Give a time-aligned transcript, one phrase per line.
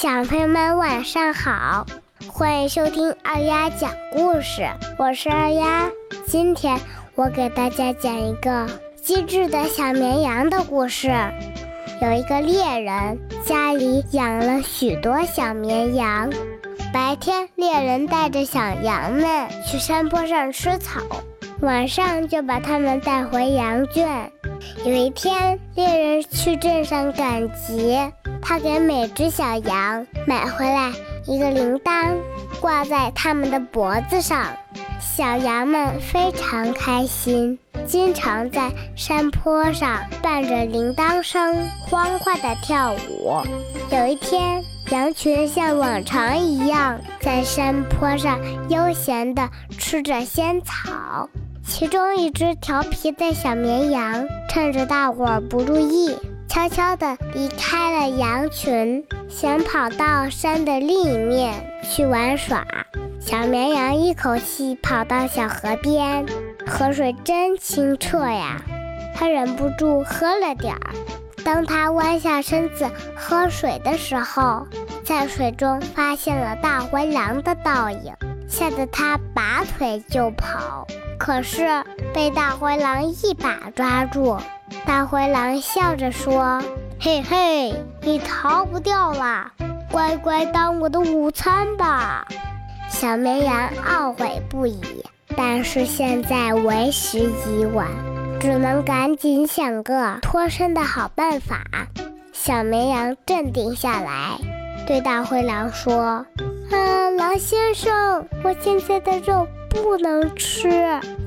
[0.00, 1.84] 小朋友们晚上好，
[2.26, 5.90] 欢迎收听二丫讲故事，我是二丫。
[6.26, 6.80] 今天
[7.14, 8.66] 我给大家讲一个
[9.04, 11.12] 机智的小绵羊的故事。
[12.00, 16.30] 有一个猎人家里养了许多小绵羊，
[16.94, 21.02] 白天猎人带着小羊们去山坡上吃草，
[21.60, 24.32] 晚上就把它们带回羊圈。
[24.82, 27.98] 有一天，猎人去镇上赶集。
[28.42, 30.92] 他给每只小羊买回来
[31.26, 32.16] 一个铃铛，
[32.60, 34.46] 挂在它们的脖子上。
[35.00, 43.42] 小羊们非常开心，经常在山坡上伴着铃铛声欢快地跳舞。
[43.90, 49.48] 有一天，羊群像往常一样在山坡上悠闲地
[49.78, 51.28] 吃着仙草。
[51.66, 56.16] 其中一只调皮的小绵羊趁着大伙儿不注意。
[56.50, 62.66] 悄悄地离开了羊群，想跑到山的另一面去玩耍。
[63.20, 66.26] 小绵羊一口气跑到小河边，
[66.66, 68.60] 河水真清澈呀！
[69.14, 70.90] 它忍不住喝了点儿。
[71.44, 74.66] 当它弯下身子喝水的时候，
[75.04, 78.12] 在水中发现了大灰狼的倒影，
[78.48, 80.84] 吓得它拔腿就跑，
[81.16, 84.36] 可是被大灰狼一把抓住。
[84.84, 86.62] 大灰狼笑着说
[87.00, 89.52] ：“嘿嘿，你逃不掉啦，
[89.90, 92.26] 乖乖当我的午餐吧。”
[92.88, 95.04] 小绵羊懊悔不已，
[95.36, 97.86] 但是现在为时已晚，
[98.40, 101.62] 只能赶紧想个脱身的好办法。
[102.32, 104.38] 小绵羊镇定下来，
[104.86, 106.26] 对大灰狼说
[106.70, 110.68] ：“嗯，狼先生，我现在的肉。”不能吃，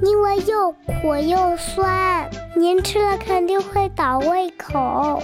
[0.01, 0.69] 因为又
[1.01, 5.23] 苦又酸，您吃了肯定会倒胃口。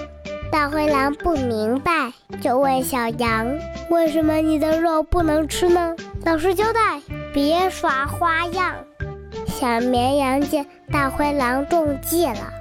[0.50, 3.60] 大灰狼不明白，就问小羊
[3.92, 7.02] ：“为什么你的肉不能吃呢？”老实交代，
[7.34, 8.74] 别耍花样。
[9.48, 12.54] 小绵羊见大灰狼中计了，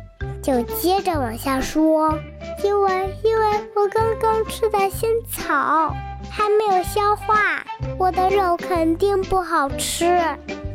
[0.43, 2.19] 就接着往下说
[2.65, 3.47] ：“因为，因为
[3.77, 5.95] 我刚刚吃的仙草。”
[6.39, 7.65] 还没有消化，
[7.99, 10.23] 我的肉肯定不好吃。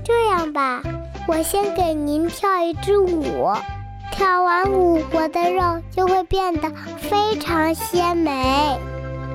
[0.04, 0.84] 这样吧，
[1.26, 3.50] 我先给您跳一支舞，
[4.12, 8.78] 跳完舞，我的肉就会变得非常鲜美。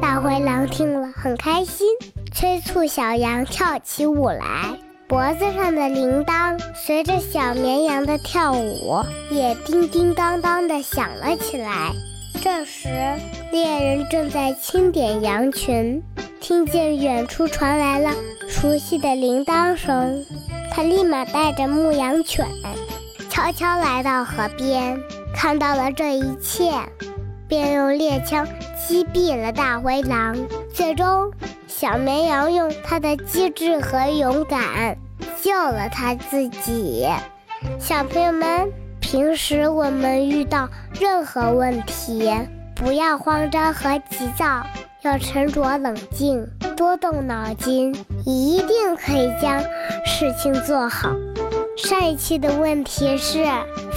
[0.03, 1.89] 大灰狼听了很开心，
[2.35, 4.79] 催促小羊跳起舞来。
[5.09, 11.93] 脖子上的铃铛随着小绵羊的跳舞，也叮叮当当的响了起来。
[12.41, 12.89] 这时，
[13.51, 16.01] 猎人正在清点羊群，
[16.41, 18.13] 听见远处传来了
[18.49, 20.25] 熟悉的铃铛声，
[20.71, 22.47] 他立马带着牧羊犬，
[23.29, 25.01] 悄悄来到河边，
[25.35, 26.71] 看到了这一切，
[27.49, 28.47] 便用猎枪
[28.87, 30.37] 击毙了大灰狼。
[30.73, 31.33] 最终，
[31.67, 34.97] 小绵羊用它的机智和勇敢
[35.43, 37.09] 救了他自己。
[37.81, 38.71] 小朋友们。
[39.11, 40.69] 平时我们遇到
[41.01, 42.31] 任何问题，
[42.75, 44.63] 不要慌张和急躁，
[45.01, 46.47] 要沉着冷静，
[46.77, 47.91] 多动脑筋，
[48.27, 49.59] 一定可以将
[50.05, 51.09] 事情做好。
[51.79, 53.47] 上一期的问题是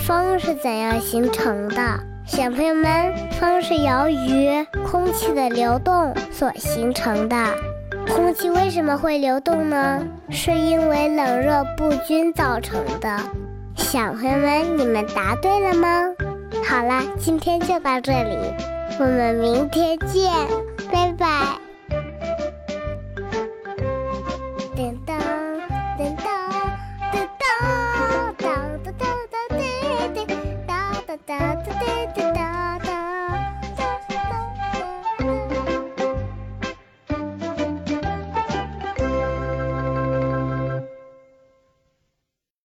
[0.07, 1.81] 风是怎样形成的？
[2.25, 7.35] 小朋友们，风是由于空气的流动所形成的。
[8.07, 10.01] 空气为什么会流动呢？
[10.29, 13.19] 是因为冷热不均造成的。
[13.75, 15.87] 小朋友们，你们答对了吗？
[16.67, 18.37] 好了，今天就到这里，
[18.99, 20.31] 我们明天见，